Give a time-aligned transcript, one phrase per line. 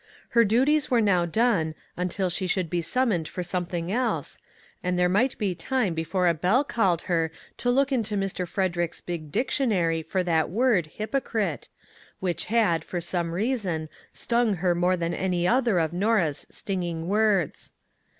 [0.29, 4.39] Her duties were now done, until she should be summoned for something else,
[4.81, 8.47] and there might be time before a bell called her to look into Mr.
[8.47, 11.69] Frederick's big dictionary for that word" hypocrite,"
[12.19, 17.73] which had, for some reason, stung her more than any other of Norah's stinging words.